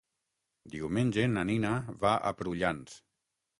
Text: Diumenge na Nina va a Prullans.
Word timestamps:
Diumenge 0.75 1.27
na 1.35 1.45
Nina 1.51 1.75
va 2.07 2.17
a 2.17 2.35
Prullans. 2.43 2.99